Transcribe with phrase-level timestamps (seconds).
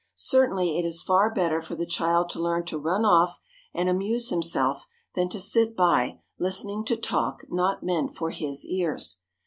[0.15, 3.39] Certainly it is far better for the child to learn to run off
[3.71, 9.17] and amuse himself than to sit by, listening to talk not meant for his ears.